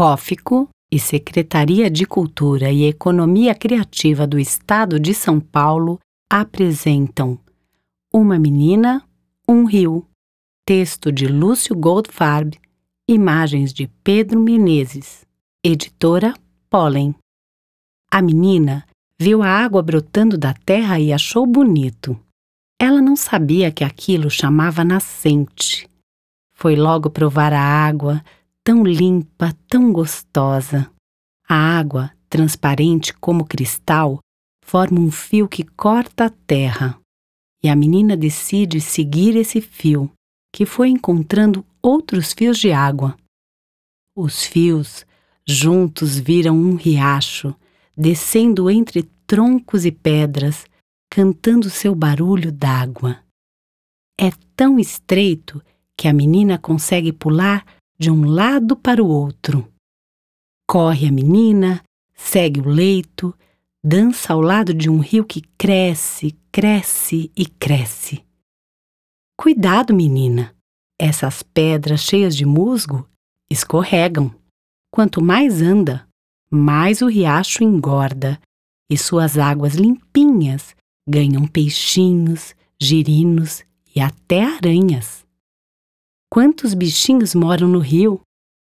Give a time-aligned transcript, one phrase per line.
[0.00, 5.98] COFICO e Secretaria de Cultura e Economia Criativa do Estado de São Paulo
[6.32, 7.38] apresentam
[8.10, 9.06] Uma Menina,
[9.46, 10.06] um Rio,
[10.64, 12.58] texto de Lúcio Goldfarb,
[13.06, 15.26] imagens de Pedro Menezes,
[15.62, 16.32] editora
[16.70, 17.14] Pólen.
[18.10, 18.86] A menina
[19.18, 22.18] viu a água brotando da terra e achou bonito.
[22.80, 25.86] Ela não sabia que aquilo chamava nascente.
[26.54, 28.24] Foi logo provar a água,
[28.64, 30.90] tão limpa, tão gostosa.
[31.48, 34.20] A água, transparente como cristal,
[34.64, 36.98] forma um fio que corta a terra.
[37.62, 40.10] E a menina decide seguir esse fio,
[40.54, 43.16] que foi encontrando outros fios de água.
[44.16, 45.04] Os fios,
[45.46, 47.54] juntos, viram um riacho,
[47.96, 50.64] descendo entre troncos e pedras,
[51.10, 53.18] cantando seu barulho d'água.
[54.18, 55.62] É tão estreito
[55.96, 57.64] que a menina consegue pular
[58.00, 59.70] de um lado para o outro.
[60.66, 61.82] Corre a menina,
[62.14, 63.36] segue o leito,
[63.84, 68.24] dança ao lado de um rio que cresce, cresce e cresce.
[69.38, 70.56] Cuidado, menina!
[70.98, 73.06] Essas pedras cheias de musgo
[73.50, 74.34] escorregam.
[74.90, 76.08] Quanto mais anda,
[76.50, 78.40] mais o riacho engorda
[78.90, 80.74] e suas águas limpinhas
[81.06, 83.62] ganham peixinhos, girinos
[83.94, 85.26] e até aranhas.
[86.32, 88.20] Quantos bichinhos moram no rio?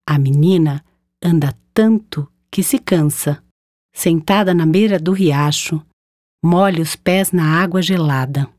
[0.06, 0.84] A menina
[1.24, 3.42] anda tanto que se cansa.
[3.94, 5.82] Sentada na beira do riacho,
[6.44, 8.50] molha os pés na água gelada.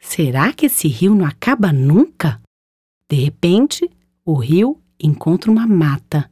[0.00, 2.40] Será que esse rio não acaba nunca?
[3.10, 3.90] De repente,
[4.24, 6.30] o rio encontra uma mata.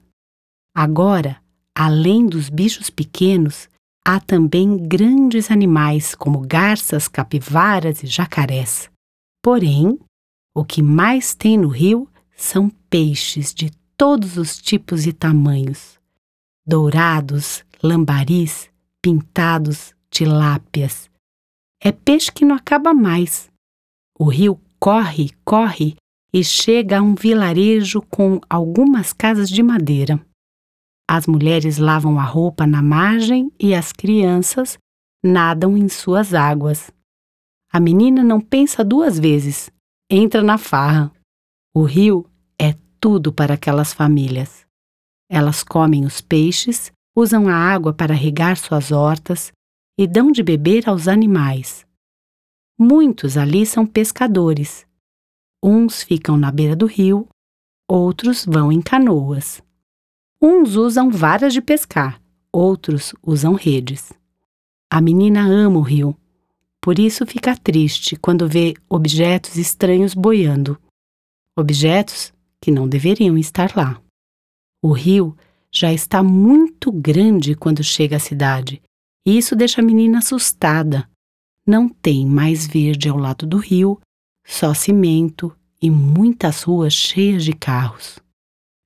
[0.72, 1.42] Agora,
[1.76, 3.68] além dos bichos pequenos,
[4.06, 8.88] há também grandes animais como garças, capivaras e jacarés.
[9.42, 9.98] Porém,
[10.54, 15.98] o que mais tem no rio são peixes de todos os tipos e tamanhos:
[16.64, 18.70] dourados, lambaris,
[19.02, 21.10] pintados, tilápias.
[21.82, 23.50] É peixe que não acaba mais.
[24.18, 25.96] O rio corre, corre
[26.32, 30.24] e chega a um vilarejo com algumas casas de madeira.
[31.08, 34.78] As mulheres lavam a roupa na margem e as crianças
[35.22, 36.90] nadam em suas águas.
[37.70, 39.70] A menina não pensa duas vezes,
[40.14, 41.12] entra na farra.
[41.74, 44.64] O rio é tudo para aquelas famílias.
[45.28, 49.52] Elas comem os peixes, usam a água para regar suas hortas
[49.98, 51.84] e dão de beber aos animais.
[52.78, 54.86] Muitos ali são pescadores.
[55.62, 57.26] Uns ficam na beira do rio,
[57.88, 59.62] outros vão em canoas.
[60.40, 62.20] Uns usam varas de pescar,
[62.52, 64.12] outros usam redes.
[64.90, 66.16] A menina ama o rio,
[66.84, 70.78] por isso fica triste quando vê objetos estranhos boiando.
[71.58, 72.30] Objetos
[72.60, 73.98] que não deveriam estar lá.
[74.82, 75.34] O rio
[75.72, 78.82] já está muito grande quando chega à cidade,
[79.26, 81.08] e isso deixa a menina assustada.
[81.66, 83.98] Não tem mais verde ao lado do rio,
[84.46, 88.18] só cimento e muitas ruas cheias de carros.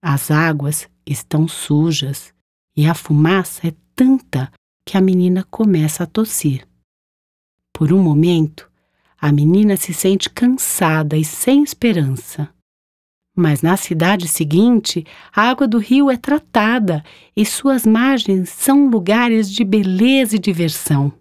[0.00, 2.32] As águas estão sujas
[2.76, 4.52] e a fumaça é tanta
[4.86, 6.67] que a menina começa a tossir.
[7.78, 8.68] Por um momento,
[9.20, 12.52] a menina se sente cansada e sem esperança.
[13.36, 17.04] Mas na cidade seguinte, a água do rio é tratada
[17.36, 21.12] e suas margens são lugares de beleza e diversão.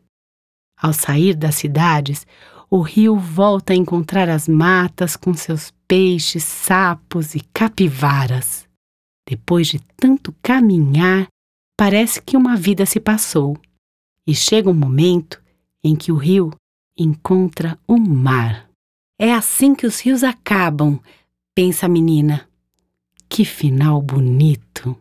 [0.75, 2.25] Ao sair das cidades,
[2.71, 8.67] o rio volta a encontrar as matas com seus peixes, sapos e capivaras.
[9.29, 11.27] Depois de tanto caminhar,
[11.77, 13.55] parece que uma vida se passou.
[14.25, 15.39] E chega um momento
[15.83, 16.51] em que o rio
[16.97, 18.69] encontra o mar.
[19.19, 20.99] É assim que os rios acabam,
[21.55, 22.47] pensa a menina.
[23.29, 24.95] Que final bonito!